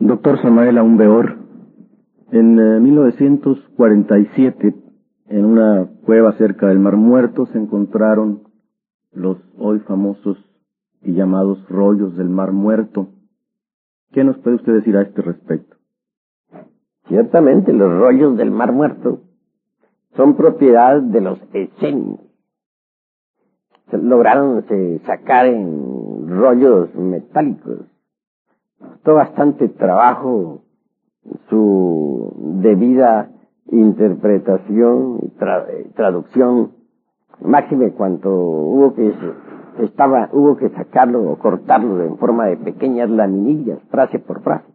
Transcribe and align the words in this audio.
Doctor 0.00 0.42
Samael 0.42 0.76
Aumbeor, 0.78 1.36
en 2.32 2.82
1947, 2.82 4.66
eh, 4.66 4.74
en 5.28 5.44
una 5.44 5.88
cueva 6.04 6.32
cerca 6.32 6.66
del 6.66 6.80
Mar 6.80 6.96
Muerto, 6.96 7.46
se 7.46 7.58
encontraron 7.58 8.42
los 9.12 9.38
hoy 9.56 9.78
famosos 9.80 10.36
y 11.00 11.12
llamados 11.12 11.64
rollos 11.68 12.16
del 12.16 12.28
Mar 12.28 12.50
Muerto. 12.50 13.06
¿Qué 14.10 14.24
nos 14.24 14.36
puede 14.38 14.56
usted 14.56 14.74
decir 14.74 14.96
a 14.96 15.02
este 15.02 15.22
respecto? 15.22 15.76
Ciertamente 17.06 17.72
los 17.72 17.96
rollos 17.96 18.36
del 18.36 18.50
Mar 18.50 18.72
Muerto 18.72 19.20
son 20.16 20.34
propiedad 20.36 21.00
de 21.00 21.20
los 21.20 21.38
esenios. 21.52 22.18
Lograron 23.92 24.64
sacar 25.06 25.46
en 25.46 26.26
rollos 26.28 26.92
metálicos 26.96 27.93
costó 28.84 29.14
bastante 29.14 29.68
trabajo 29.68 30.62
su 31.48 32.32
debida 32.62 33.30
interpretación 33.70 35.18
y 35.22 35.28
traducción, 35.94 36.72
máxime 37.40 37.92
cuanto 37.92 38.30
hubo 38.30 38.94
que 38.94 39.12
estaba, 39.80 40.28
hubo 40.32 40.56
que 40.56 40.68
sacarlo 40.70 41.30
o 41.30 41.38
cortarlo 41.38 42.02
en 42.04 42.18
forma 42.18 42.46
de 42.46 42.56
pequeñas 42.56 43.10
laminillas, 43.10 43.80
frase 43.90 44.18
por 44.18 44.42
frase. 44.42 44.72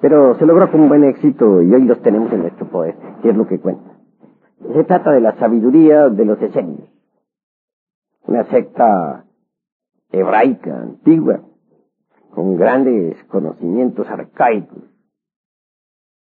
Pero 0.00 0.36
se 0.36 0.46
logró 0.46 0.70
con 0.70 0.88
buen 0.88 1.04
éxito 1.04 1.60
y 1.62 1.74
hoy 1.74 1.84
los 1.84 2.00
tenemos 2.02 2.32
en 2.32 2.42
nuestro 2.42 2.68
poder, 2.68 2.96
que 3.22 3.30
es 3.30 3.36
lo 3.36 3.46
que 3.46 3.58
cuenta. 3.58 3.90
Se 4.72 4.84
trata 4.84 5.10
de 5.10 5.20
la 5.20 5.36
sabiduría 5.36 6.08
de 6.08 6.24
los 6.24 6.40
esenios, 6.40 6.88
una 8.26 8.44
secta 8.44 9.24
hebraica 10.10 10.80
antigua 10.80 11.40
con 12.38 12.56
grandes 12.56 13.16
conocimientos 13.24 14.08
arcaicos. 14.08 14.84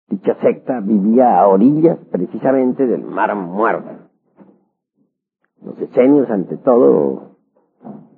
Dicha 0.10 0.34
secta 0.42 0.80
vivía 0.80 1.40
a 1.40 1.48
orillas 1.48 2.00
precisamente 2.12 2.88
del 2.88 3.04
mar 3.04 3.36
muerto. 3.36 4.10
Los 5.62 5.80
esenios, 5.80 6.28
ante 6.32 6.58
todo, 6.58 7.36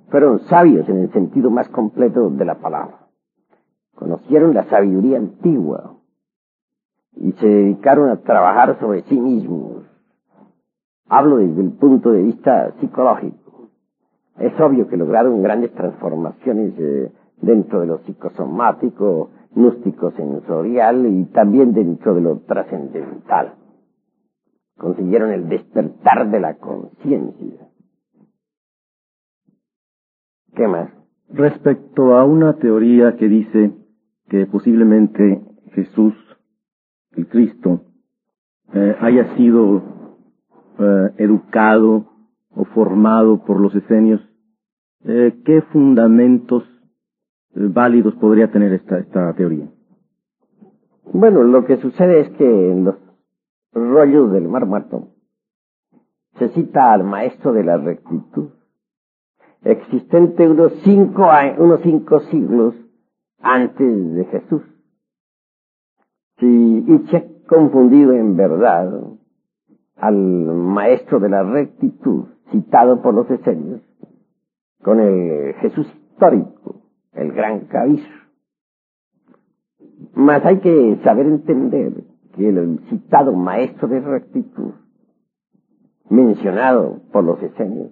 fueron 0.08 0.38
sabios 0.46 0.88
en 0.88 1.02
el 1.02 1.12
sentido 1.12 1.50
más 1.50 1.68
completo 1.68 2.30
de 2.30 2.44
la 2.46 2.54
palabra. 2.54 3.06
Conocieron 3.96 4.54
la 4.54 4.64
sabiduría 4.70 5.18
antigua 5.18 5.96
y 7.16 7.32
se 7.32 7.46
dedicaron 7.46 8.08
a 8.08 8.22
trabajar 8.22 8.80
sobre 8.80 9.02
sí 9.02 9.20
mismos. 9.20 9.84
Hablo 11.06 11.36
desde 11.36 11.60
el 11.60 11.72
punto 11.72 12.12
de 12.12 12.22
vista 12.22 12.72
psicológico. 12.80 13.68
Es 14.38 14.58
obvio 14.58 14.88
que 14.88 14.96
lograron 14.96 15.42
grandes 15.42 15.74
transformaciones 15.74 16.72
eh, 16.78 17.12
dentro 17.40 17.80
de 17.80 17.86
lo 17.86 17.98
psicosomático, 18.00 19.30
gnóstico 19.54 20.10
sensorial 20.12 21.06
y 21.06 21.24
también 21.26 21.72
dentro 21.72 22.14
de 22.14 22.20
lo 22.20 22.38
trascendental. 22.40 23.54
Consiguieron 24.76 25.30
el 25.30 25.48
despertar 25.48 26.30
de 26.30 26.40
la 26.40 26.54
conciencia. 26.54 27.68
¿Qué 30.54 30.66
más? 30.66 30.90
Respecto 31.28 32.16
a 32.16 32.24
una 32.24 32.54
teoría 32.54 33.16
que 33.16 33.28
dice 33.28 33.72
que 34.28 34.46
posiblemente 34.46 35.42
Jesús, 35.72 36.14
el 37.12 37.28
Cristo, 37.28 37.82
eh, 38.72 38.96
haya 39.00 39.36
sido 39.36 39.82
eh, 40.78 41.10
educado 41.18 42.06
o 42.54 42.64
formado 42.64 43.44
por 43.44 43.60
los 43.60 43.74
esenios, 43.74 44.20
eh, 45.04 45.40
¿qué 45.44 45.62
fundamentos 45.72 46.64
válidos 47.54 48.14
podría 48.14 48.50
tener 48.50 48.72
esta, 48.72 48.98
esta 48.98 49.32
teoría? 49.34 49.68
Bueno, 51.12 51.42
lo 51.42 51.64
que 51.64 51.76
sucede 51.78 52.20
es 52.20 52.30
que 52.30 52.44
en 52.44 52.84
los 52.84 52.96
rollos 53.72 54.32
del 54.32 54.48
Mar 54.48 54.66
Muerto 54.66 55.08
se 56.38 56.48
cita 56.50 56.92
al 56.92 57.04
maestro 57.04 57.52
de 57.52 57.64
la 57.64 57.76
rectitud, 57.76 58.50
existente 59.62 60.48
unos 60.48 60.72
cinco, 60.84 61.28
unos 61.58 61.80
cinco 61.82 62.20
siglos 62.30 62.74
antes 63.40 64.14
de 64.14 64.24
Jesús. 64.26 64.62
Y 66.38 66.84
confundido 67.46 68.12
en 68.12 68.36
verdad 68.36 68.90
al 69.96 70.16
maestro 70.16 71.18
de 71.20 71.28
la 71.28 71.42
rectitud, 71.42 72.26
citado 72.50 73.02
por 73.02 73.12
los 73.12 73.30
esenios, 73.30 73.82
con 74.82 75.00
el 75.00 75.54
Jesús 75.54 75.86
histórico, 75.86 76.79
el 77.20 77.32
gran 77.32 77.60
cabis. 77.66 78.02
Mas 80.14 80.44
hay 80.44 80.58
que 80.60 80.98
saber 81.04 81.26
entender 81.26 82.04
que 82.34 82.48
el 82.48 82.80
citado 82.88 83.32
maestro 83.32 83.88
de 83.88 84.00
rectitud, 84.00 84.72
mencionado 86.08 87.02
por 87.12 87.24
los 87.24 87.42
esenios, 87.42 87.90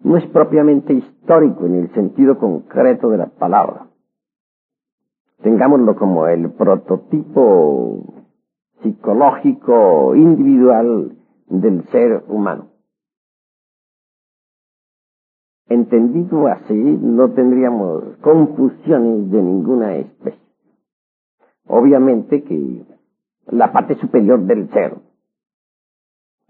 no 0.00 0.16
es 0.16 0.26
propiamente 0.26 0.92
histórico 0.92 1.66
en 1.66 1.76
el 1.76 1.94
sentido 1.94 2.38
concreto 2.38 3.08
de 3.08 3.18
la 3.18 3.26
palabra. 3.26 3.86
Tengámoslo 5.42 5.96
como 5.96 6.26
el 6.26 6.50
prototipo 6.50 8.24
psicológico 8.82 10.14
individual 10.16 11.16
del 11.48 11.84
ser 11.88 12.24
humano. 12.28 12.77
Entendido 15.68 16.46
así, 16.46 16.74
no 16.74 17.30
tendríamos 17.32 18.16
confusiones 18.22 19.30
de 19.30 19.42
ninguna 19.42 19.96
especie. 19.96 20.40
Obviamente 21.66 22.42
que 22.42 22.86
la 23.48 23.70
parte 23.70 23.96
superior 23.96 24.40
del 24.40 24.70
ser, 24.70 24.96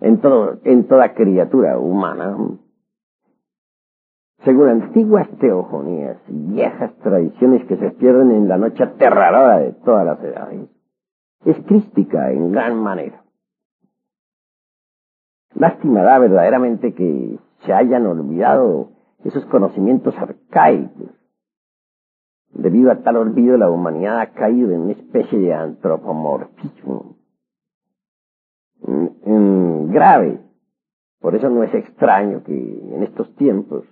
en, 0.01 0.87
toda 0.87 1.15
criatura 1.15 1.79
humana, 1.79 2.37
según 4.45 4.69
antiguas 4.69 5.29
teogonías 5.41 6.19
y 6.29 6.53
viejas 6.53 6.95
tradiciones 6.99 7.67
que 7.67 7.77
se 7.77 7.91
pierden 7.91 8.31
en 8.31 8.49
la 8.49 8.57
noche 8.57 8.85
aterradora 8.85 9.59
de 9.59 9.73
todas 9.73 10.07
las 10.07 10.23
edades, 10.23 10.69
es 11.45 11.57
crística 11.67 12.31
en 12.31 12.53
gran 12.53 12.81
manera. 12.81 13.25
Lástima 15.55 16.03
da 16.03 16.21
verdaderamente 16.21 16.95
que 16.95 17.37
se 17.65 17.73
hayan 17.73 18.07
olvidado 18.07 18.98
esos 19.29 19.45
conocimientos 19.47 20.17
arcaicos. 20.17 21.11
Debido 22.51 22.91
a 22.91 23.03
tal 23.03 23.17
olvido, 23.17 23.57
la 23.57 23.71
humanidad 23.71 24.21
ha 24.21 24.33
caído 24.33 24.73
en 24.73 24.81
una 24.81 24.93
especie 24.93 25.39
de 25.39 25.55
antropomorfismo 25.55 27.17
grave. 29.91 30.41
Por 31.21 31.35
eso 31.35 31.51
no 31.51 31.63
es 31.63 31.75
extraño 31.75 32.43
que 32.45 32.55
en 32.55 33.03
estos 33.03 33.35
tiempos 33.37 33.85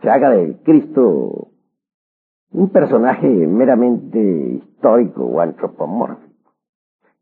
se 0.00 0.08
haga 0.08 0.30
del 0.30 0.58
Cristo 0.62 1.48
un 2.52 2.68
personaje 2.70 3.26
meramente 3.28 4.18
histórico 4.18 5.24
o 5.24 5.40
antropomórfico, 5.40 6.52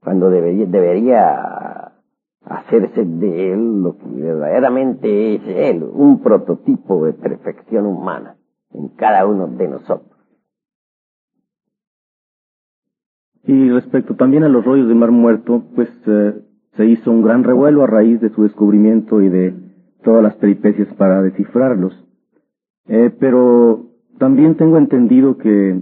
cuando 0.02 0.28
debería 0.30 1.89
hacerse 2.44 3.04
de 3.04 3.52
él 3.52 3.82
lo 3.82 3.96
que 3.96 4.06
verdaderamente 4.06 5.34
es 5.34 5.42
él, 5.46 5.82
un 5.82 6.22
prototipo 6.22 7.04
de 7.04 7.12
perfección 7.12 7.86
humana 7.86 8.36
en 8.72 8.88
cada 8.88 9.26
uno 9.26 9.46
de 9.46 9.68
nosotros. 9.68 10.10
Y 13.44 13.70
respecto 13.70 14.14
también 14.16 14.44
a 14.44 14.48
los 14.48 14.64
rollos 14.64 14.88
del 14.88 14.96
Mar 14.96 15.10
Muerto, 15.10 15.64
pues 15.74 15.88
eh, 16.06 16.40
se 16.76 16.86
hizo 16.86 17.10
un 17.10 17.22
gran 17.22 17.42
revuelo 17.42 17.82
a 17.82 17.86
raíz 17.86 18.20
de 18.20 18.30
su 18.30 18.42
descubrimiento 18.42 19.20
y 19.22 19.28
de 19.28 19.54
todas 20.02 20.22
las 20.22 20.34
peripecias 20.36 20.88
para 20.94 21.22
descifrarlos. 21.22 21.92
Eh, 22.86 23.10
pero 23.18 23.86
también 24.18 24.56
tengo 24.56 24.78
entendido 24.78 25.36
que 25.38 25.80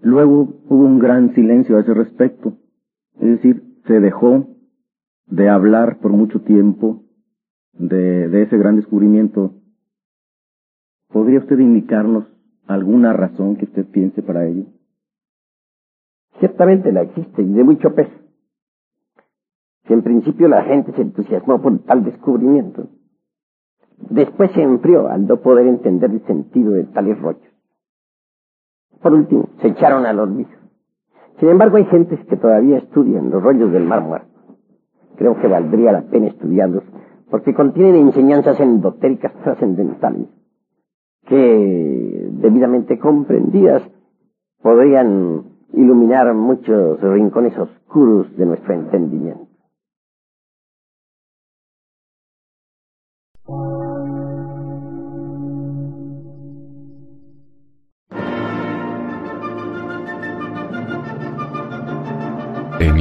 luego 0.00 0.60
hubo 0.68 0.84
un 0.84 0.98
gran 0.98 1.34
silencio 1.34 1.76
a 1.76 1.80
ese 1.80 1.94
respecto. 1.94 2.54
Es 3.20 3.28
decir, 3.28 3.62
se 3.86 4.00
dejó 4.00 4.46
de 5.30 5.48
hablar 5.48 5.98
por 5.98 6.10
mucho 6.10 6.40
tiempo 6.40 7.04
de, 7.72 8.42
ese 8.42 8.58
gran 8.58 8.76
descubrimiento, 8.76 9.54
¿podría 11.08 11.38
usted 11.38 11.58
indicarnos 11.58 12.24
alguna 12.66 13.12
razón 13.12 13.56
que 13.56 13.64
usted 13.64 13.86
piense 13.86 14.22
para 14.22 14.46
ello? 14.46 14.64
Ciertamente 16.40 16.92
la 16.92 17.02
existe 17.02 17.42
y 17.42 17.52
de 17.52 17.64
mucho 17.64 17.94
peso. 17.94 18.12
Si 19.86 19.92
en 19.92 20.02
principio 20.02 20.48
la 20.48 20.64
gente 20.64 20.92
se 20.92 21.02
entusiasmó 21.02 21.60
por 21.60 21.78
tal 21.80 22.04
descubrimiento, 22.04 22.88
después 24.10 24.50
se 24.52 24.62
enfrió 24.62 25.08
al 25.08 25.26
no 25.26 25.40
poder 25.40 25.66
entender 25.66 26.10
el 26.10 26.24
sentido 26.26 26.72
de 26.72 26.84
tales 26.84 27.20
rollos. 27.20 27.42
Por 29.00 29.14
último, 29.14 29.48
se 29.60 29.68
echaron 29.68 30.06
al 30.06 30.18
olvido. 30.18 30.50
Sin 31.38 31.48
embargo, 31.48 31.78
hay 31.78 31.86
gentes 31.86 32.22
que 32.26 32.36
todavía 32.36 32.78
estudian 32.78 33.30
los 33.30 33.42
rollos 33.42 33.72
del 33.72 33.84
Mar 33.84 34.02
Muerto 34.02 34.29
creo 35.20 35.38
que 35.38 35.48
valdría 35.48 35.92
la 35.92 36.00
pena 36.00 36.28
estudiarlos, 36.28 36.82
porque 37.30 37.52
contienen 37.52 38.06
enseñanzas 38.06 38.58
endotéricas 38.58 39.34
trascendentales, 39.44 40.28
que, 41.26 42.28
debidamente 42.40 42.98
comprendidas, 42.98 43.82
podrían 44.62 45.42
iluminar 45.74 46.32
muchos 46.32 47.02
rincones 47.02 47.56
oscuros 47.58 48.34
de 48.38 48.46
nuestro 48.46 48.72
entendimiento. 48.72 49.46